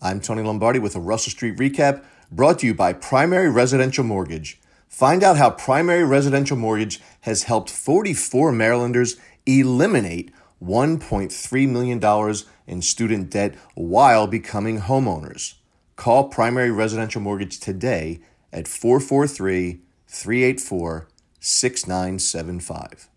I'm 0.00 0.20
Tony 0.20 0.42
Lombardi 0.42 0.78
with 0.78 0.94
a 0.94 1.00
Russell 1.00 1.32
Street 1.32 1.56
recap 1.56 2.04
brought 2.30 2.60
to 2.60 2.66
you 2.68 2.74
by 2.74 2.92
Primary 2.92 3.50
Residential 3.50 4.04
Mortgage. 4.04 4.60
Find 4.88 5.24
out 5.24 5.38
how 5.38 5.50
Primary 5.50 6.04
Residential 6.04 6.56
Mortgage 6.56 7.00
has 7.22 7.42
helped 7.44 7.68
44 7.68 8.52
Marylanders 8.52 9.16
eliminate 9.44 10.30
$1.3 10.62 11.68
million 11.68 12.34
in 12.68 12.80
student 12.80 13.30
debt 13.30 13.56
while 13.74 14.28
becoming 14.28 14.82
homeowners. 14.82 15.54
Call 15.96 16.28
Primary 16.28 16.70
Residential 16.70 17.20
Mortgage 17.20 17.58
today 17.58 18.20
at 18.52 18.68
443 18.68 19.80
384 20.06 21.08
6975. 21.40 23.08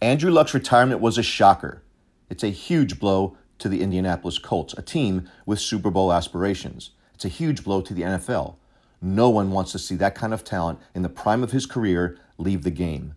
Andrew 0.00 0.30
Luck's 0.30 0.54
retirement 0.54 1.00
was 1.00 1.18
a 1.18 1.22
shocker. 1.24 1.82
It's 2.28 2.44
a 2.44 2.50
huge 2.50 3.00
blow 3.00 3.36
to 3.60 3.68
the 3.68 3.82
Indianapolis 3.82 4.38
Colts, 4.38 4.74
a 4.76 4.82
team 4.82 5.28
with 5.46 5.60
Super 5.60 5.90
Bowl 5.90 6.12
aspirations. 6.12 6.90
It's 7.14 7.24
a 7.24 7.28
huge 7.28 7.64
blow 7.64 7.80
to 7.82 7.94
the 7.94 8.02
NFL. 8.02 8.56
No 9.00 9.30
one 9.30 9.50
wants 9.50 9.72
to 9.72 9.78
see 9.78 9.94
that 9.96 10.14
kind 10.14 10.34
of 10.34 10.44
talent 10.44 10.78
in 10.94 11.02
the 11.02 11.08
prime 11.08 11.42
of 11.42 11.52
his 11.52 11.66
career 11.66 12.18
leave 12.38 12.64
the 12.64 12.70
game. 12.70 13.14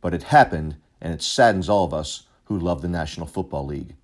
But 0.00 0.14
it 0.14 0.24
happened, 0.24 0.76
and 1.00 1.12
it 1.12 1.22
saddens 1.22 1.68
all 1.68 1.84
of 1.84 1.92
us 1.92 2.24
who 2.44 2.58
love 2.58 2.82
the 2.82 2.88
National 2.88 3.26
Football 3.26 3.66
League. 3.66 3.94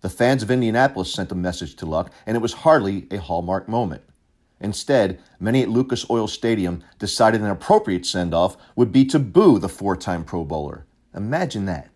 The 0.00 0.10
fans 0.10 0.42
of 0.42 0.50
Indianapolis 0.50 1.12
sent 1.12 1.30
a 1.32 1.36
message 1.36 1.76
to 1.76 1.86
Luck, 1.86 2.12
and 2.26 2.36
it 2.36 2.40
was 2.40 2.52
hardly 2.52 3.06
a 3.10 3.18
hallmark 3.18 3.68
moment. 3.68 4.02
Instead, 4.60 5.20
many 5.40 5.62
at 5.62 5.68
Lucas 5.68 6.08
Oil 6.08 6.28
Stadium 6.28 6.82
decided 6.98 7.40
an 7.40 7.48
appropriate 7.48 8.06
send 8.06 8.32
off 8.32 8.56
would 8.76 8.92
be 8.92 9.04
to 9.06 9.18
boo 9.18 9.58
the 9.58 9.68
four 9.68 9.96
time 9.96 10.24
Pro 10.24 10.44
Bowler. 10.44 10.86
Imagine 11.14 11.66
that. 11.66 11.91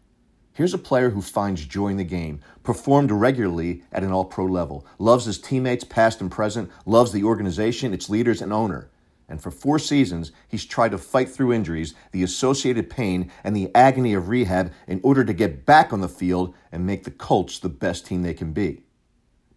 Here's 0.56 0.73
a 0.73 0.78
player 0.78 1.10
who 1.10 1.20
finds 1.20 1.66
joy 1.66 1.88
in 1.88 1.98
the 1.98 2.02
game, 2.02 2.41
performed 2.62 3.10
regularly 3.10 3.83
at 3.92 4.02
an 4.02 4.10
all 4.10 4.24
pro 4.24 4.47
level, 4.47 4.87
loves 4.98 5.27
his 5.27 5.38
teammates, 5.38 5.84
past 5.84 6.23
and 6.23 6.30
present, 6.30 6.70
loves 6.87 7.12
the 7.12 7.24
organization, 7.24 7.92
its 7.92 8.09
leaders, 8.09 8.41
and 8.41 8.55
owner. 8.55 8.88
And 9.28 9.39
for 9.42 9.50
four 9.50 9.78
seasons, 9.78 10.33
he's 10.48 10.64
tried 10.64 10.92
to 10.92 10.98
fight 10.98 11.28
through 11.28 11.53
injuries, 11.53 11.92
the 12.11 12.22
associated 12.22 12.89
pain, 12.89 13.30
and 13.45 13.55
the 13.55 13.70
agony 13.75 14.14
of 14.14 14.30
rehab 14.30 14.72
in 14.86 14.98
order 15.03 15.27
to 15.27 15.34
get 15.34 15.67
back 15.67 15.92
on 15.92 16.00
the 16.00 16.08
field 16.08 16.55
and 16.73 16.86
make 16.86 17.05
the 17.05 17.11
Colts 17.11 17.58
the 17.58 17.69
best 17.69 18.06
team 18.06 18.23
they 18.23 18.33
can 18.33 18.55
be. 18.55 18.83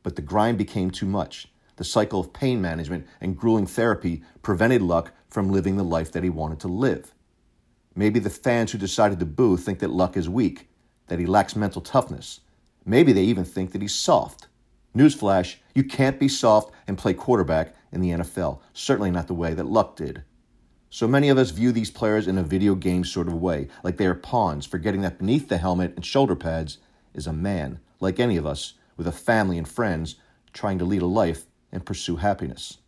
But 0.03 0.17
the 0.17 0.21
grind 0.21 0.57
became 0.57 0.91
too 0.91 1.05
much. 1.05 1.47
The 1.77 1.85
cycle 1.85 2.19
of 2.19 2.33
pain 2.33 2.61
management 2.61 3.07
and 3.21 3.37
grueling 3.37 3.67
therapy 3.67 4.21
prevented 4.41 4.81
Luck 4.81 5.13
from 5.29 5.49
living 5.49 5.77
the 5.77 5.83
life 5.85 6.11
that 6.11 6.23
he 6.23 6.29
wanted 6.29 6.59
to 6.59 6.67
live. 6.67 7.13
Maybe 7.95 8.19
the 8.19 8.29
fans 8.29 8.73
who 8.73 8.77
decided 8.77 9.21
to 9.21 9.25
boo 9.25 9.55
think 9.55 9.79
that 9.79 9.91
Luck 9.91 10.17
is 10.17 10.27
weak 10.27 10.65
that 11.09 11.19
he 11.19 11.25
lacks 11.25 11.55
mental 11.55 11.81
toughness. 11.81 12.41
Maybe 12.85 13.13
they 13.13 13.23
even 13.23 13.45
think 13.45 13.71
that 13.71 13.81
he's 13.81 13.95
soft. 13.95 14.47
Newsflash, 14.95 15.57
you 15.75 15.83
can't 15.83 16.19
be 16.19 16.27
soft 16.27 16.73
and 16.87 16.97
play 16.97 17.13
quarterback 17.13 17.75
in 17.91 18.01
the 18.01 18.09
NFL, 18.09 18.59
certainly 18.73 19.11
not 19.11 19.27
the 19.27 19.33
way 19.33 19.53
that 19.53 19.65
Luck 19.65 19.95
did. 19.95 20.23
So 20.89 21.07
many 21.07 21.29
of 21.29 21.37
us 21.37 21.51
view 21.51 21.71
these 21.71 21.91
players 21.91 22.27
in 22.27 22.37
a 22.37 22.43
video 22.43 22.73
game 22.73 23.03
sort 23.03 23.27
of 23.27 23.35
way, 23.35 23.67
like 23.83 23.97
they 23.97 24.07
are 24.07 24.15
pawns, 24.15 24.65
forgetting 24.65 25.01
that 25.01 25.19
beneath 25.19 25.47
the 25.47 25.59
helmet 25.59 25.93
and 25.95 26.03
shoulder 26.03 26.35
pads 26.35 26.79
is 27.13 27.27
a 27.27 27.33
man, 27.33 27.79
like 27.99 28.19
any 28.19 28.37
of 28.37 28.47
us, 28.47 28.73
with 28.97 29.07
a 29.07 29.11
family 29.11 29.57
and 29.57 29.67
friends, 29.67 30.15
trying 30.51 30.79
to 30.79 30.85
lead 30.85 31.03
a 31.03 31.07
life 31.07 31.45
and 31.71 31.85
pursue 31.85 32.15
happiness. 32.15 32.79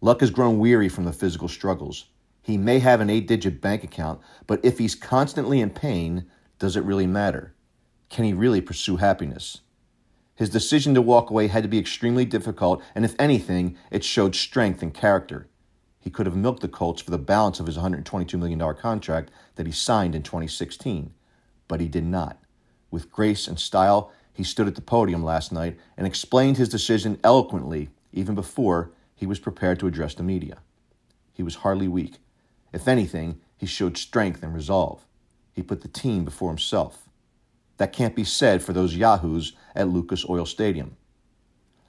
Luck 0.00 0.20
has 0.20 0.30
grown 0.30 0.58
weary 0.58 0.88
from 0.88 1.04
the 1.04 1.12
physical 1.12 1.48
struggles. 1.48 2.06
He 2.40 2.56
may 2.56 2.78
have 2.78 3.02
an 3.02 3.10
eight 3.10 3.28
digit 3.28 3.60
bank 3.60 3.84
account, 3.84 4.20
but 4.46 4.64
if 4.64 4.78
he's 4.78 4.94
constantly 4.94 5.60
in 5.60 5.68
pain, 5.68 6.24
does 6.58 6.76
it 6.76 6.84
really 6.84 7.06
matter? 7.06 7.54
Can 8.08 8.24
he 8.24 8.32
really 8.32 8.60
pursue 8.60 8.96
happiness? 8.96 9.60
His 10.34 10.50
decision 10.50 10.94
to 10.94 11.02
walk 11.02 11.30
away 11.30 11.48
had 11.48 11.64
to 11.64 11.68
be 11.68 11.78
extremely 11.78 12.24
difficult, 12.24 12.82
and 12.94 13.04
if 13.04 13.14
anything, 13.18 13.76
it 13.90 14.04
showed 14.04 14.36
strength 14.36 14.82
and 14.82 14.94
character. 14.94 15.48
He 15.98 16.10
could 16.10 16.26
have 16.26 16.36
milked 16.36 16.62
the 16.62 16.68
Colts 16.68 17.02
for 17.02 17.10
the 17.10 17.18
balance 17.18 17.58
of 17.58 17.66
his 17.66 17.76
$122 17.76 18.38
million 18.38 18.74
contract 18.76 19.30
that 19.56 19.66
he 19.66 19.72
signed 19.72 20.14
in 20.14 20.22
2016, 20.22 21.12
but 21.66 21.80
he 21.80 21.88
did 21.88 22.04
not. 22.04 22.40
With 22.90 23.10
grace 23.10 23.48
and 23.48 23.58
style, 23.58 24.12
he 24.32 24.44
stood 24.44 24.68
at 24.68 24.76
the 24.76 24.80
podium 24.80 25.24
last 25.24 25.50
night 25.50 25.76
and 25.96 26.06
explained 26.06 26.56
his 26.56 26.68
decision 26.68 27.18
eloquently, 27.24 27.90
even 28.12 28.36
before 28.36 28.92
he 29.16 29.26
was 29.26 29.40
prepared 29.40 29.80
to 29.80 29.88
address 29.88 30.14
the 30.14 30.22
media. 30.22 30.58
He 31.32 31.42
was 31.42 31.56
hardly 31.56 31.88
weak. 31.88 32.18
If 32.72 32.86
anything, 32.86 33.40
he 33.56 33.66
showed 33.66 33.98
strength 33.98 34.44
and 34.44 34.54
resolve. 34.54 35.04
He 35.58 35.64
put 35.64 35.80
the 35.80 35.88
team 35.88 36.24
before 36.24 36.50
himself. 36.50 37.08
That 37.78 37.92
can't 37.92 38.14
be 38.14 38.22
said 38.22 38.62
for 38.62 38.72
those 38.72 38.94
yahoos 38.94 39.54
at 39.74 39.88
Lucas 39.88 40.24
Oil 40.28 40.46
Stadium. 40.46 40.96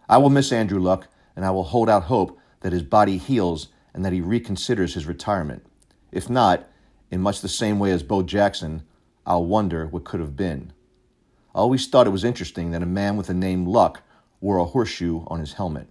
I 0.10 0.18
will 0.18 0.32
miss 0.32 0.52
Andrew 0.52 0.80
Luck, 0.80 1.08
and 1.36 1.46
I 1.46 1.52
will 1.52 1.66
hold 1.66 1.88
out 1.88 2.06
hope 2.06 2.40
that 2.62 2.74
his 2.74 2.82
body 2.82 3.18
heals 3.18 3.68
and 3.94 4.04
that 4.04 4.12
he 4.12 4.22
reconsiders 4.22 4.96
his 4.96 5.06
retirement. 5.06 5.64
If 6.12 6.32
not, 6.32 6.68
in 7.12 7.22
much 7.22 7.42
the 7.42 7.48
same 7.48 7.78
way 7.78 7.92
as 7.92 8.02
Bo 8.02 8.24
Jackson, 8.24 8.82
I'll 9.24 9.46
wonder 9.46 9.86
what 9.86 10.04
could 10.04 10.20
have 10.20 10.36
been. 10.36 10.74
I 11.54 11.60
always 11.60 11.86
thought 11.86 12.08
it 12.08 12.10
was 12.10 12.24
interesting 12.24 12.72
that 12.72 12.82
a 12.82 12.88
man 12.88 13.18
with 13.18 13.28
the 13.28 13.36
name 13.36 13.68
Luck 13.68 14.02
wore 14.42 14.58
a 14.58 14.66
horseshoe 14.66 15.26
on 15.28 15.40
his 15.40 15.54
helmet. 15.54 15.90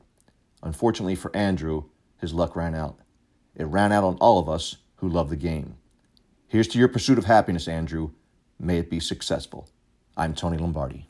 Unfortunately 0.65 1.15
for 1.15 1.31
Andrew, 1.33 1.85
his 2.17 2.35
luck 2.35 2.57
ran 2.57 2.75
out. 2.75 2.99
It 3.55 3.67
ran 3.67 3.93
out 3.93 4.03
on 4.03 4.17
all 4.17 4.41
of 4.41 4.49
us 4.49 4.79
who 4.97 5.09
love 5.09 5.31
the 5.31 5.37
game. 5.37 5.77
Here's 6.51 6.69
to 6.69 6.79
your 6.79 6.89
pursuit 6.89 7.19
of 7.19 7.27
happiness, 7.27 7.69
Andrew. 7.69 8.13
May 8.59 8.79
it 8.79 8.89
be 8.89 9.01
successful. 9.01 9.69
I'm 10.17 10.33
Tony 10.33 10.57
Lombardi. 10.57 11.07